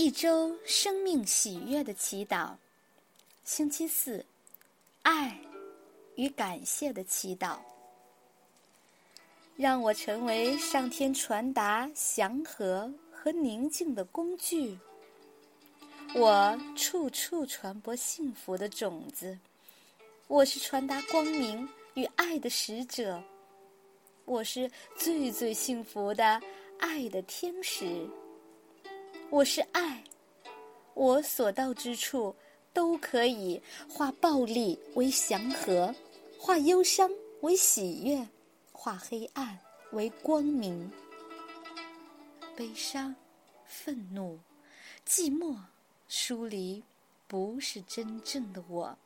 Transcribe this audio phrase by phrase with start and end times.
[0.00, 2.54] 一周生命喜悦的祈祷，
[3.42, 4.24] 星期四，
[5.02, 5.36] 爱
[6.14, 7.58] 与感谢的祈祷。
[9.56, 14.78] 让我成为上天传达祥和和宁静的工具。
[16.14, 19.36] 我处处传播幸福的种子。
[20.28, 23.20] 我是传达光明与爱的使者。
[24.26, 26.40] 我是最最幸福的
[26.78, 28.08] 爱的天使。
[29.30, 30.02] 我是爱，
[30.94, 32.34] 我所到之处
[32.72, 35.94] 都可以化暴力为祥和，
[36.38, 37.10] 化忧伤
[37.42, 38.26] 为喜悦，
[38.72, 39.58] 化黑暗
[39.92, 40.90] 为光明。
[42.56, 43.14] 悲伤、
[43.66, 44.38] 愤怒、
[45.06, 45.54] 寂寞、
[46.08, 46.82] 疏离，
[47.26, 48.96] 不是真正的我。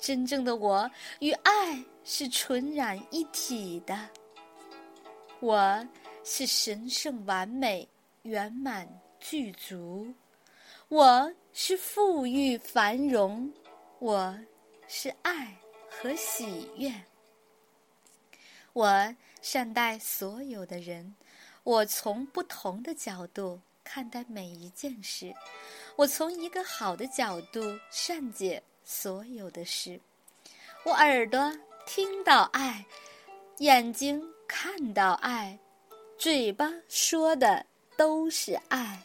[0.00, 0.90] 真正的我
[1.20, 3.96] 与爱是纯然一体的。
[5.38, 5.86] 我
[6.24, 7.88] 是神圣、完美、
[8.22, 8.86] 圆满。
[9.26, 10.12] 具足，
[10.88, 13.50] 我是富裕繁荣，
[13.98, 14.38] 我
[14.86, 15.56] 是爱
[15.88, 16.92] 和喜悦。
[18.74, 21.16] 我善待所有的人，
[21.62, 25.32] 我从不同的角度看待每一件事，
[25.96, 29.98] 我从一个好的角度善解所有的事。
[30.84, 31.50] 我耳朵
[31.86, 32.84] 听到爱，
[33.56, 35.58] 眼睛看到爱，
[36.18, 37.64] 嘴巴说的
[37.96, 39.02] 都是爱。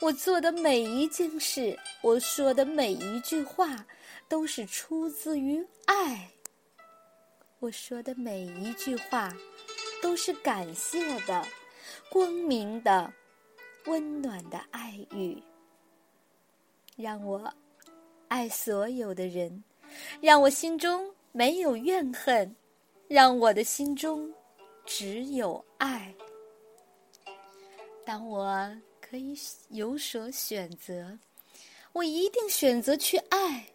[0.00, 3.86] 我做的每一件事，我说的每一句话，
[4.28, 6.30] 都是出自于爱。
[7.58, 9.30] 我说的每一句话，
[10.00, 11.46] 都是感谢的、
[12.10, 13.12] 光明的、
[13.84, 15.42] 温暖的爱语。
[16.96, 17.52] 让我
[18.28, 19.62] 爱所有的人，
[20.22, 22.56] 让我心中没有怨恨，
[23.06, 24.32] 让我的心中
[24.86, 26.14] 只有爱。
[28.02, 28.74] 当我。
[29.10, 29.36] 可以
[29.70, 31.18] 有所选择，
[31.92, 33.66] 我一定选择去爱，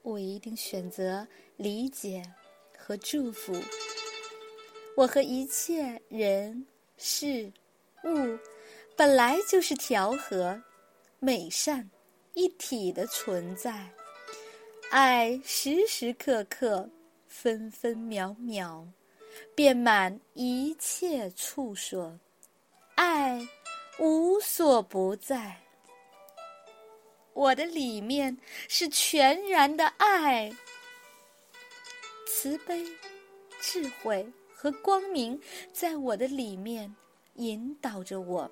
[0.00, 1.28] 我一定选择
[1.58, 2.22] 理解
[2.74, 3.54] 和祝福。
[4.96, 6.66] 我和一切人
[6.96, 7.52] 事
[8.04, 8.38] 物
[8.96, 10.58] 本来就是调和、
[11.18, 11.90] 美善
[12.32, 13.86] 一体的存在，
[14.90, 16.88] 爱时时刻刻、
[17.26, 18.88] 分分秒秒
[19.54, 22.18] 遍满一切处所，
[22.94, 23.46] 爱。
[23.98, 25.62] 无所不在，
[27.32, 28.36] 我的里面
[28.68, 30.54] 是全然的爱、
[32.26, 32.84] 慈悲、
[33.60, 35.40] 智慧和光明，
[35.72, 36.94] 在我的里面
[37.36, 38.50] 引导着我。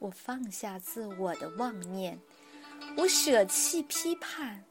[0.00, 2.20] 我放下自我的妄念，
[2.96, 4.64] 我舍弃批判、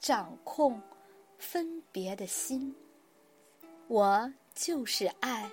[0.00, 0.80] 掌控、
[1.38, 2.74] 分别的心。
[3.86, 5.50] 我就是爱，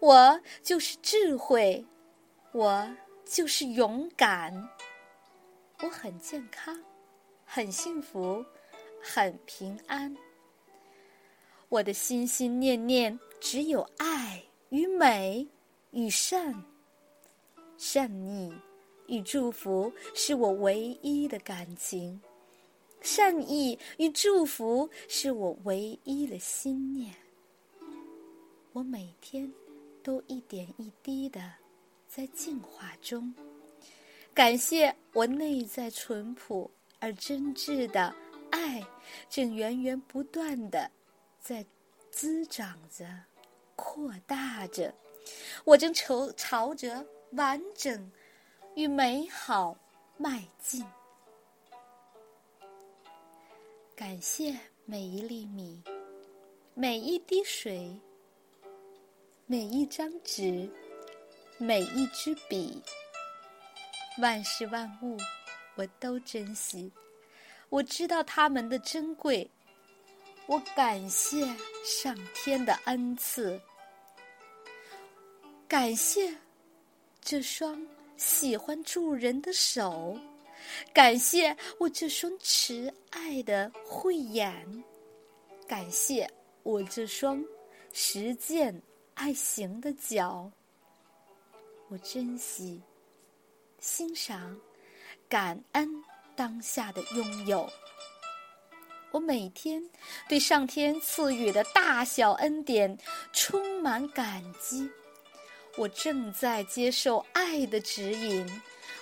[0.00, 1.84] 我就是智慧。
[2.58, 2.84] 我
[3.24, 4.52] 就是勇敢，
[5.80, 6.76] 我很健康，
[7.44, 8.44] 很幸福，
[9.00, 10.12] 很平安。
[11.68, 15.46] 我的心心念念只有爱与美
[15.92, 16.52] 与善，
[17.76, 18.52] 善意
[19.06, 22.20] 与祝福是我唯一的感情，
[23.00, 27.14] 善意与祝福是我唯一的心念。
[28.72, 29.48] 我每天
[30.02, 31.40] 都一点一滴的。
[32.18, 33.32] 在进化中，
[34.34, 36.68] 感谢我内在淳朴
[36.98, 38.12] 而真挚的
[38.50, 38.84] 爱，
[39.30, 40.90] 正源源不断的
[41.38, 41.64] 在
[42.10, 43.06] 滋长着、
[43.76, 44.92] 扩大着。
[45.62, 48.10] 我正朝朝着完整
[48.74, 49.78] 与美好
[50.16, 50.84] 迈进。
[53.94, 55.80] 感谢每一粒米，
[56.74, 57.96] 每一滴水，
[59.46, 60.68] 每一张纸。
[61.60, 62.80] 每一支笔，
[64.18, 65.18] 万事万物，
[65.74, 66.90] 我都珍惜。
[67.68, 69.50] 我知道它们的珍贵，
[70.46, 71.44] 我感谢
[71.84, 73.60] 上天的恩赐，
[75.66, 76.32] 感谢
[77.20, 77.84] 这双
[78.16, 80.16] 喜欢助人的手，
[80.94, 84.84] 感谢我这双慈爱的慧眼，
[85.66, 86.30] 感谢
[86.62, 87.44] 我这双
[87.92, 88.80] 实践
[89.14, 90.48] 爱行的脚。
[91.90, 92.82] 我珍惜、
[93.78, 94.54] 欣赏、
[95.26, 95.88] 感恩
[96.36, 97.66] 当下的拥有。
[99.10, 99.82] 我每天
[100.28, 102.94] 对上天赐予的大小恩典
[103.32, 104.86] 充满感激。
[105.78, 108.46] 我正在接受爱的指引，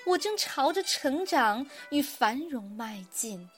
[0.06, 3.50] 我正朝着成长与繁荣迈进。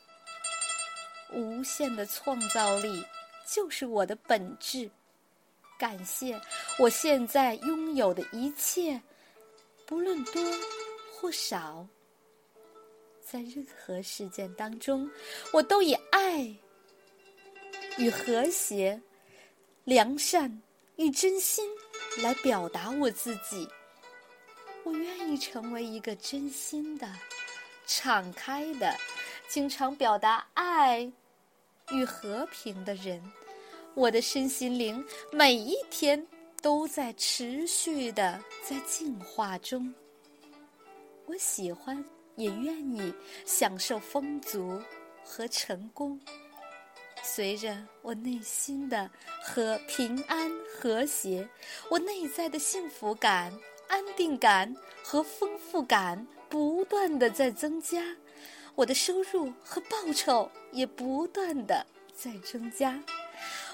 [1.34, 3.04] 无限的创造力
[3.46, 4.90] 就是我的本质。
[5.78, 6.40] 感谢
[6.78, 8.98] 我现在拥有的一切。
[9.88, 10.43] 不论多
[11.11, 11.87] 或少，
[13.23, 15.11] 在任何事件当中，
[15.50, 16.55] 我都以爱
[17.96, 19.00] 与和谐、
[19.85, 20.61] 良善
[20.96, 21.67] 与真心
[22.19, 23.67] 来表达我自己。
[24.85, 27.11] 我愿意成为一个真心的、
[27.87, 28.94] 敞开的、
[29.49, 31.11] 经常表达爱
[31.93, 33.23] 与和平的人。
[33.94, 35.02] 我的身心灵
[35.32, 36.26] 每一天
[36.60, 39.93] 都在持续的在进化中。
[41.26, 42.02] 我喜欢，
[42.37, 43.12] 也愿意
[43.44, 44.81] 享受丰足
[45.25, 46.19] 和成功。
[47.22, 49.10] 随着我内心的
[49.43, 51.46] 和平安和谐，
[51.90, 53.52] 我内在的幸福感、
[53.88, 58.02] 安定感和丰富感不断的在增加，
[58.75, 61.84] 我的收入和报酬也不断的
[62.14, 62.99] 在增加。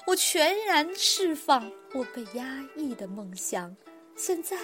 [0.07, 3.75] 我全然释放我被压抑的梦想，
[4.15, 4.55] 现在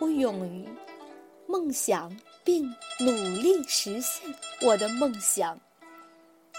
[0.00, 0.68] 我勇于
[1.46, 2.64] 梦想并
[2.98, 5.58] 努力实现我的梦想。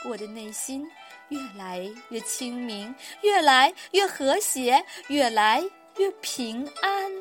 [0.06, 0.89] 我的内心
[1.29, 5.63] 越来越清明，越来越和谐，越来
[5.97, 7.11] 越平安。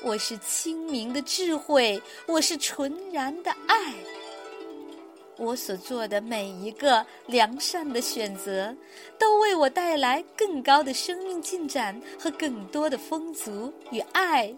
[0.00, 3.92] 我是清明的智慧，我是纯然的爱。
[5.36, 8.74] 我所做的每一个良善的选择，
[9.18, 14.54] 都为我带来更高的生命进展和更多的丰足与爱。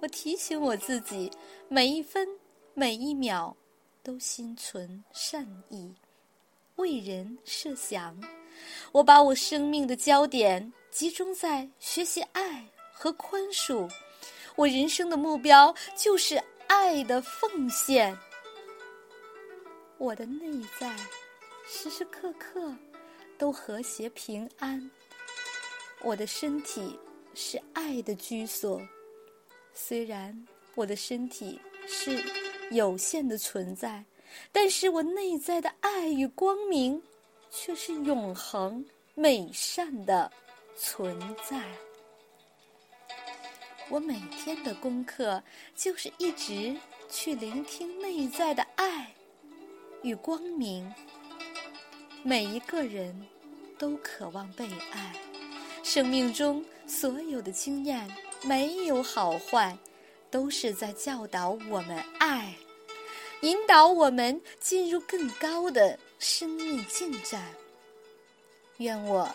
[0.00, 1.30] 我提醒我自己，
[1.68, 2.26] 每一分
[2.74, 3.56] 每一秒
[4.02, 5.92] 都心存善意，
[6.76, 8.16] 为人设想。
[8.92, 13.90] 我把我生命的焦点集中在学习爱和宽恕。
[14.54, 18.16] 我人生的目标就是爱的奉献。
[20.02, 20.50] 我的内
[20.80, 20.96] 在
[21.64, 22.74] 时时刻刻
[23.38, 24.90] 都和谐平安，
[26.00, 26.98] 我的身体
[27.36, 28.82] 是爱的居所。
[29.72, 30.36] 虽然
[30.74, 32.20] 我的身体是
[32.72, 34.04] 有限的存在，
[34.50, 37.00] 但是我内在的爱与光明
[37.48, 38.84] 却是永恒
[39.14, 40.28] 美善的
[40.76, 41.16] 存
[41.48, 41.62] 在。
[43.88, 45.40] 我每天的功课
[45.76, 46.76] 就是一直
[47.08, 49.14] 去聆听内在的爱。
[50.02, 50.92] 与光明，
[52.24, 53.14] 每一个人
[53.78, 55.12] 都渴望被爱。
[55.84, 58.08] 生命中所有的经验
[58.42, 59.76] 没有好坏，
[60.30, 62.54] 都是在教导我们爱，
[63.42, 67.52] 引导我们进入更高的生命进展。
[68.78, 69.28] 愿我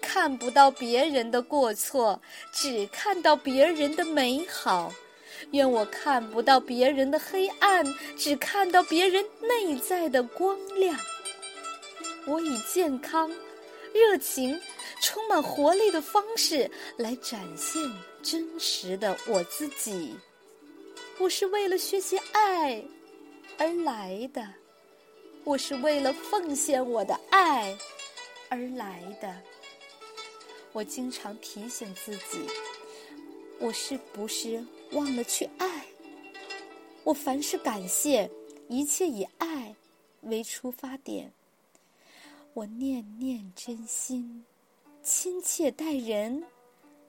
[0.00, 2.20] 看不到别人的过错，
[2.52, 4.90] 只看到别人的美好。
[5.52, 7.84] 愿我看不到别人的黑暗，
[8.16, 10.98] 只看到别人内在的光亮。
[12.26, 13.30] 我以健康、
[13.92, 14.58] 热情、
[15.00, 17.82] 充满活力的方式来展现
[18.22, 20.16] 真实的我自己。
[21.18, 22.82] 我是为了学习爱
[23.58, 24.44] 而来的，
[25.44, 27.76] 我是为了奉献我的爱
[28.48, 29.32] 而来的。
[30.72, 32.48] 我经常提醒自己。
[33.60, 34.64] 我是不是
[34.94, 35.84] 忘了去爱？
[37.02, 38.30] 我凡事感谢，
[38.68, 39.74] 一切以爱
[40.22, 41.30] 为出发点。
[42.54, 44.44] 我念念真心，
[45.02, 46.42] 亲切待人，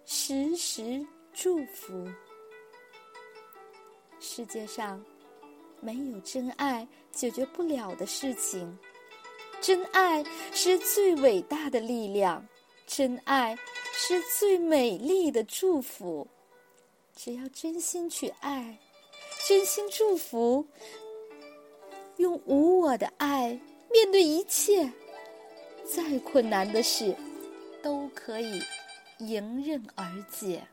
[0.06, 2.08] 时时祝福。
[4.20, 5.04] 世界上
[5.80, 8.78] 没有真爱解决不了的事情，
[9.62, 12.44] 真爱是最伟大的力量，
[12.88, 13.56] 真爱
[13.94, 16.28] 是最美丽的祝福。
[17.16, 18.78] 只要真心去爱，
[19.48, 20.68] 真心祝福，
[22.18, 24.92] 用无我的爱面对一切，
[25.86, 27.16] 再困难的事
[27.82, 28.62] 都可以
[29.20, 30.68] 迎刃而解。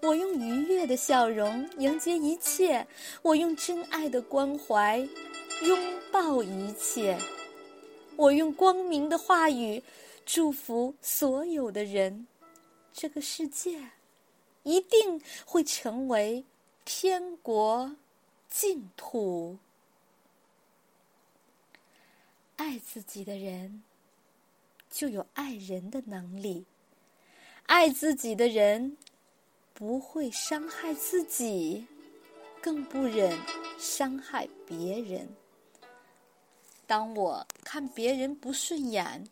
[0.00, 2.86] 我用愉悦的笑容迎接一切，
[3.20, 5.06] 我用真爱的关怀
[5.62, 5.78] 拥
[6.10, 7.18] 抱一切，
[8.16, 9.82] 我用光明的话语
[10.24, 12.26] 祝福所有的人，
[12.92, 13.78] 这个世界。
[14.68, 16.44] 一定会成为
[16.84, 17.96] 天国
[18.50, 19.56] 净土。
[22.56, 23.82] 爱自己的人，
[24.90, 26.64] 就有爱人的能力；
[27.64, 28.98] 爱自己的人，
[29.72, 31.86] 不会伤害自己，
[32.60, 33.38] 更不忍
[33.78, 35.34] 伤害别人。
[36.86, 39.26] 当我看别人不顺眼，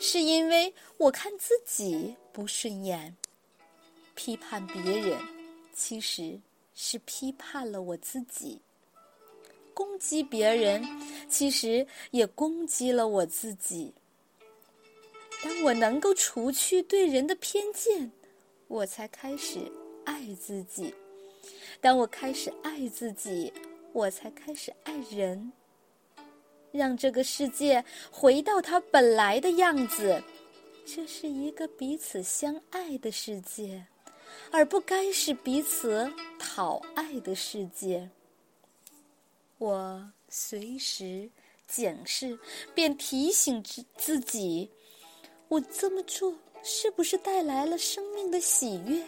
[0.00, 3.16] 是因为我看自己不顺眼。
[4.24, 5.18] 批判别人，
[5.74, 6.38] 其实
[6.76, 8.56] 是批判了我自己；
[9.74, 10.80] 攻击别人，
[11.28, 13.92] 其实也攻击了我自己。
[15.42, 18.12] 当我能够除去对人的偏见，
[18.68, 19.58] 我才开始
[20.04, 20.94] 爱自己。
[21.80, 23.52] 当我开始爱自己，
[23.92, 25.52] 我才开始爱人。
[26.70, 30.22] 让这个世界回到它本来的样子，
[30.86, 33.84] 这是一个彼此相爱的世界，
[34.50, 38.08] 而不该是彼此讨爱的世界。
[39.58, 41.30] 我随时
[41.66, 42.38] 检视，
[42.74, 44.70] 便提醒自自己：
[45.48, 49.04] 我这么做是不是带来了生命的喜悦？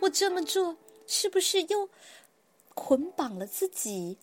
[0.00, 1.88] 我这么做是不是又
[2.74, 4.18] 捆绑了自己？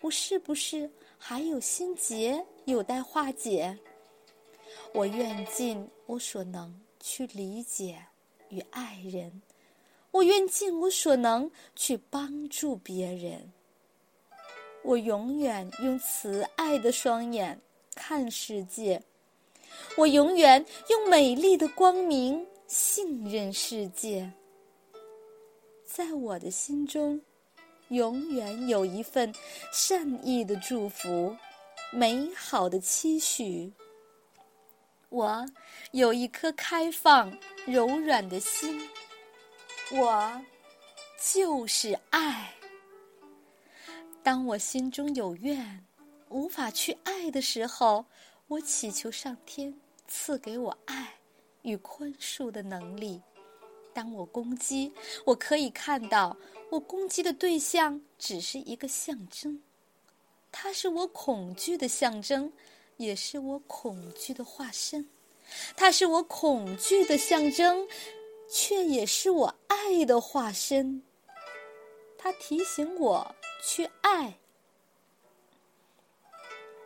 [0.00, 0.90] 我是不是？
[1.22, 3.78] 还有心结有待化解。
[4.94, 8.02] 我愿尽我所能去理解
[8.50, 9.42] 与爱人，
[10.10, 13.52] 我愿尽我所能去帮助别人。
[14.82, 17.60] 我永远用慈爱的双眼
[17.94, 19.02] 看世界，
[19.96, 24.30] 我永远用美丽的光明信任世界。
[25.84, 27.20] 在我的心中。
[27.90, 29.34] 永远有一份
[29.72, 31.36] 善意的祝福，
[31.92, 33.72] 美好的期许。
[35.10, 35.44] 我
[35.90, 37.36] 有一颗开放、
[37.66, 38.88] 柔软的心，
[39.90, 40.40] 我
[41.20, 42.54] 就是爱。
[44.22, 45.84] 当我心中有怨，
[46.28, 48.04] 无法去爱的时候，
[48.46, 49.74] 我祈求上天
[50.06, 51.12] 赐给我爱
[51.62, 53.20] 与宽恕的能力。
[53.92, 54.92] 当我攻击，
[55.26, 56.36] 我可以看到，
[56.70, 59.60] 我攻击的对象只是一个象征，
[60.52, 62.52] 它是我恐惧的象征，
[63.00, 65.08] 也是我恐惧的化身。
[65.74, 67.88] 它是我恐惧的象征，
[68.46, 71.02] 却也是我爱的化身。
[72.18, 74.38] 它提醒我去爱。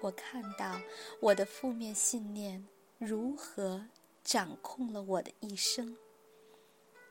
[0.01, 0.81] 我看到
[1.19, 2.65] 我的负面信念
[2.99, 3.85] 如何
[4.23, 5.97] 掌控了我的一生。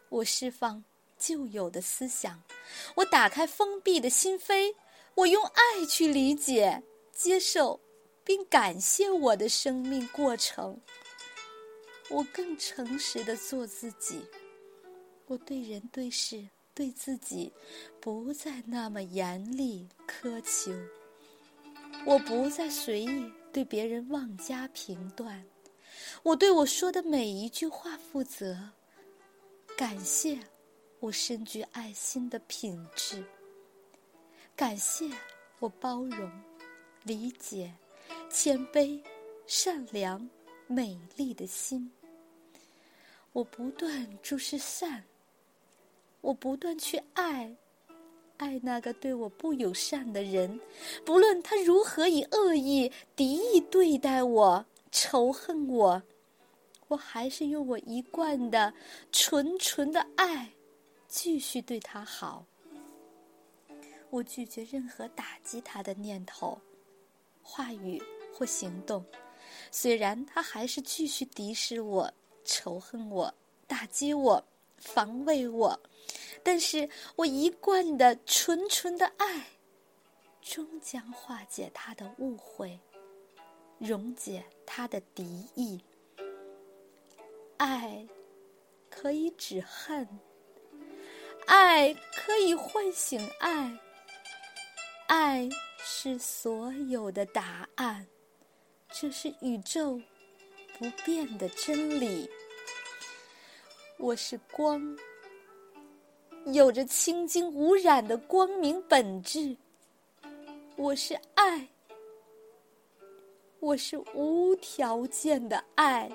[0.07, 0.81] 我释放
[1.19, 2.41] 旧有的思想，
[2.95, 4.73] 我打开封闭的心扉，
[5.15, 6.81] 我用爱去理解、
[7.11, 7.79] 接受，
[8.23, 10.79] 并感谢我的生命过程。
[12.09, 14.25] 我更诚实的做自己，
[15.25, 17.51] 我对人、对事、对自己，
[17.99, 20.71] 不再那么严厉苛求。
[22.05, 25.45] 我不再随意对别人妄加评断，
[26.23, 28.71] 我对我说的每一句话负责。
[29.77, 30.37] 感谢
[30.99, 33.23] 我深具爱心的品质，
[34.55, 35.09] 感谢
[35.59, 36.29] 我包容、
[37.03, 37.73] 理解、
[38.29, 39.01] 谦卑、
[39.47, 40.29] 善良、
[40.67, 41.91] 美丽的心。
[43.31, 45.03] 我不断注视善，
[46.21, 47.55] 我不断去爱，
[48.37, 50.59] 爱那个对我不友善的人，
[51.03, 56.03] 不论他如何以恶意、敌意对待我、仇恨我。
[56.89, 58.71] 我还是用我一贯的
[59.11, 60.51] 纯纯的爱，
[61.07, 62.45] 继续对他好。
[64.11, 66.61] 我拒绝任何打击他的念头、
[67.43, 68.01] 话语
[68.33, 69.05] 或行动，
[69.69, 72.11] 虽然他还是继续敌视我、
[72.43, 73.33] 仇恨我、
[73.67, 74.43] 打击我、
[74.77, 75.79] 防卫我，
[76.41, 79.45] 但是我一贯的纯纯的爱，
[80.41, 82.79] 终将化解他的误会，
[83.77, 85.79] 溶解他的敌意。
[87.57, 88.07] 爱
[88.89, 90.07] 可以止恨，
[91.45, 93.79] 爱可以唤醒爱，
[95.07, 95.47] 爱
[95.85, 98.07] 是所有的答案，
[98.89, 99.99] 这是宇宙
[100.79, 102.29] 不变的真理。
[103.97, 104.81] 我是光，
[106.45, 109.57] 有着清净无染的光明本质。
[110.77, 111.67] 我是爱，
[113.59, 116.09] 我是无条件的爱。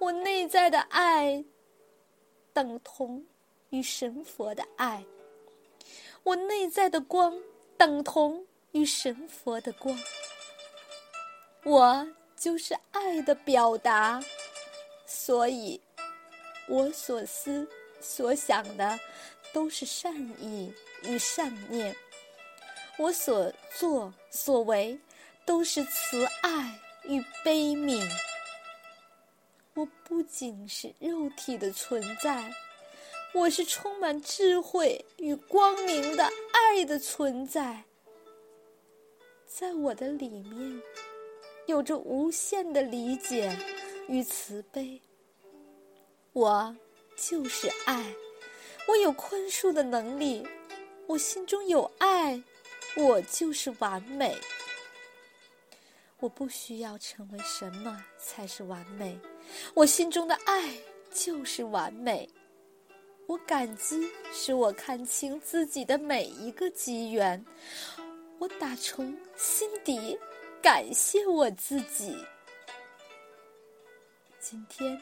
[0.00, 1.44] 我内在的爱，
[2.52, 3.24] 等同
[3.70, 5.00] 于神佛的爱；
[6.24, 7.32] 我内在的光，
[7.82, 9.98] 等同于神佛的光。
[11.64, 14.22] 我就是爱的表达，
[15.04, 15.80] 所以，
[16.68, 17.66] 我所思
[18.00, 18.96] 所想的
[19.52, 20.72] 都是善意
[21.02, 21.92] 与善念；
[22.98, 24.96] 我所作所为
[25.44, 28.08] 都是慈爱与悲悯。
[29.74, 32.48] 我不仅是肉体的存在，
[33.34, 37.84] 我是充满智慧与光明的爱的存在。
[39.46, 40.82] 在我的里面，
[41.66, 43.56] 有着无限的理解
[44.06, 45.00] 与慈悲。
[46.34, 46.76] 我
[47.16, 48.14] 就是爱，
[48.86, 50.46] 我有宽恕的能力，
[51.06, 52.42] 我心中有爱，
[52.96, 54.36] 我就是完美。
[56.20, 59.18] 我不需要成为什么才是完美。
[59.74, 60.76] 我心中的爱
[61.12, 62.28] 就是完美，
[63.26, 67.44] 我感激使我看清自己的每一个机缘，
[68.38, 70.18] 我打从心底
[70.60, 72.16] 感谢我自己。
[74.40, 75.00] 今天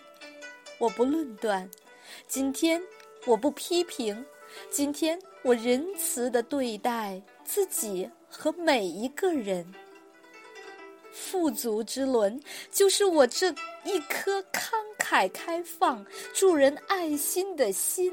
[0.78, 1.68] 我不论断，
[2.28, 2.80] 今天
[3.26, 4.24] 我不批评，
[4.70, 9.74] 今天我仁慈的对待自己和每一个人。
[11.12, 13.52] 富足之轮，就是我这
[13.84, 14.80] 一颗康
[15.10, 18.12] 海开放、助人爱心的心。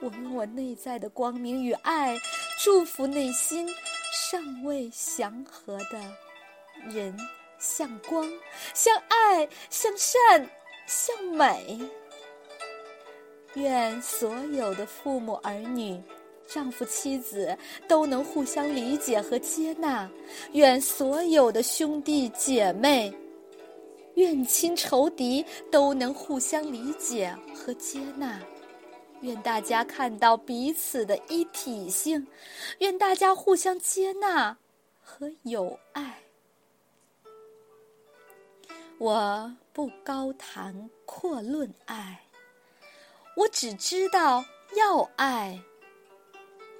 [0.00, 2.18] 我用我内在的光明与爱，
[2.60, 3.68] 祝福内心
[4.12, 6.00] 尚未祥和的
[6.90, 7.16] 人，
[7.60, 8.28] 向光，
[8.74, 10.50] 向爱，向善，
[10.84, 11.78] 向美。
[13.54, 16.02] 愿所有的父母儿女。
[16.48, 20.10] 丈夫妻子都能互相理解和接纳，
[20.54, 23.14] 愿所有的兄弟姐妹、
[24.14, 28.40] 怨亲仇敌都能互相理解和接纳，
[29.20, 32.26] 愿大家看到彼此的一体性，
[32.78, 34.56] 愿大家互相接纳
[35.00, 36.22] 和友爱。
[38.98, 42.20] 我不高谈阔论爱，
[43.36, 44.44] 我只知道
[44.76, 45.60] 要爱。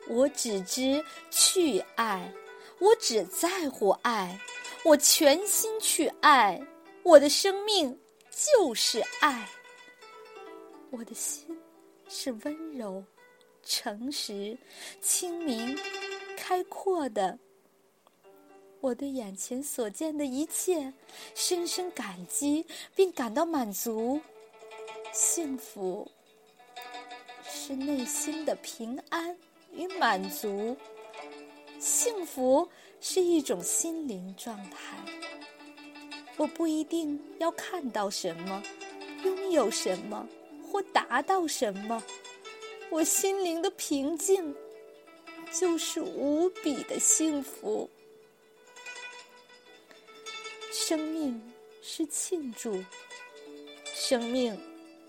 [0.09, 2.33] 我只知去爱，
[2.81, 4.39] 我只在乎爱，
[4.85, 6.61] 我全心去爱，
[7.03, 7.99] 我的生命
[8.31, 9.49] 就是爱。
[10.91, 11.59] 我的心
[12.09, 13.05] 是温柔、
[13.63, 14.57] 诚实、
[15.01, 15.79] 清明、
[16.37, 17.39] 开阔的。
[18.81, 20.93] 我对眼前所见的一切
[21.35, 24.21] 深深感激，并感到满足。
[25.13, 26.11] 幸福
[27.45, 29.37] 是内心的平安。
[29.75, 30.77] 与满足，
[31.79, 32.69] 幸福
[33.01, 34.99] 是一种心灵状态。
[36.37, 38.63] 我不一定要看到什么，
[39.25, 40.29] 拥有什么，
[40.71, 42.03] 或达到什么。
[42.91, 44.55] 我心灵的平静，
[45.53, 47.89] 就是无比的幸福。
[50.71, 51.41] 生命
[51.81, 52.85] 是庆祝，
[53.95, 54.59] 生命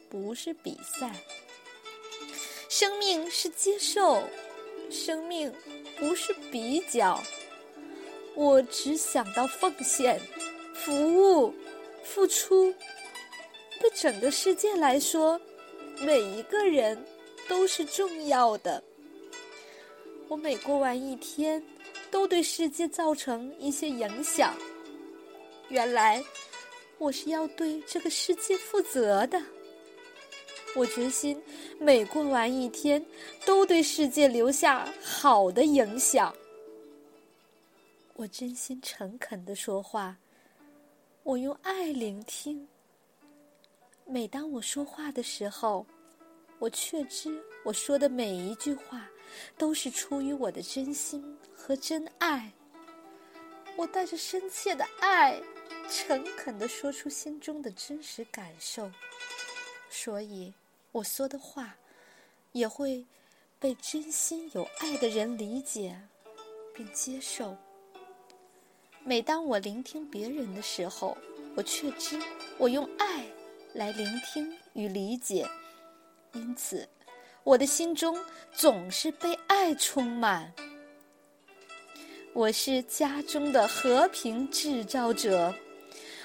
[0.09, 1.15] 不是比赛，
[2.69, 4.23] 生命是接受。
[4.91, 5.51] 生命
[5.97, 7.19] 不是比较，
[8.35, 10.21] 我只想到奉献、
[10.83, 11.53] 服务、
[12.03, 12.73] 付出。
[13.79, 15.39] 对整个世界来说，
[15.99, 16.97] 每一个人
[17.47, 18.83] 都是重要的。
[20.27, 21.63] 我每过完一天，
[22.09, 24.55] 都对世界造成一些影响。
[25.69, 26.23] 原来，
[26.97, 29.41] 我是要对这个世界负责的。
[30.75, 31.41] 我决心
[31.79, 33.03] 每过完一天，
[33.45, 36.33] 都对世界留下好的影响。
[38.15, 40.17] 我真心诚恳的说话，
[41.23, 42.67] 我用爱聆听。
[44.05, 45.85] 每当我说话的时候，
[46.59, 49.09] 我确知我说的每一句话
[49.57, 51.23] 都是出于我的真心
[51.55, 52.51] 和真爱。
[53.77, 55.41] 我带着深切的爱，
[55.89, 58.91] 诚恳的说出心中的真实感受，
[59.89, 60.53] 所以。
[60.91, 61.75] 我说的话，
[62.51, 63.03] 也会
[63.59, 65.99] 被真心有爱的人理解
[66.71, 67.57] 并接受。
[69.05, 71.17] 每当我聆听别人的时候，
[71.55, 72.17] 我却知
[72.57, 73.25] 我用爱
[73.73, 75.45] 来聆听与理解，
[76.33, 76.87] 因此
[77.43, 78.17] 我的心中
[78.53, 80.53] 总是被爱充满。
[82.33, 85.53] 我是家中的和平制造者，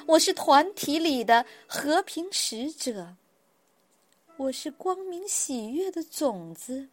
[0.06, 3.16] 我是团体里的和平使者。
[4.36, 6.88] 我是光明喜悦的种子，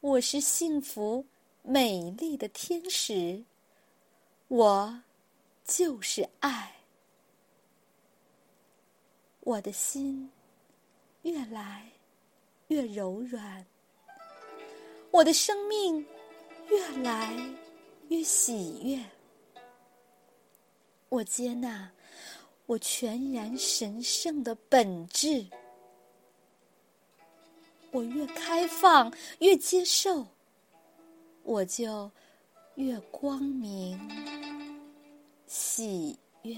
[0.00, 1.24] 我是幸福
[1.62, 3.42] 美丽的天使，
[4.48, 5.02] 我
[5.64, 6.74] 就是爱。
[9.40, 10.30] 我的心
[11.22, 11.86] 越来
[12.68, 13.64] 越柔软，
[15.10, 16.06] 我的生命
[16.68, 17.34] 越来
[18.08, 19.02] 越喜悦。
[21.08, 21.90] 我接纳
[22.66, 25.46] 我全然神圣的本质。
[27.90, 30.26] 我越开放，越接受，
[31.42, 32.10] 我就
[32.78, 33.98] 越光明、
[35.48, 36.54] 喜悦。